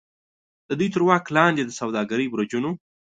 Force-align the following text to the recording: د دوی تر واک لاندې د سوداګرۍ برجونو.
د 0.67 0.71
دوی 0.79 0.89
تر 0.95 1.01
واک 1.07 1.25
لاندې 1.37 1.63
د 1.65 1.71
سوداګرۍ 1.79 2.27
برجونو. 2.33 2.71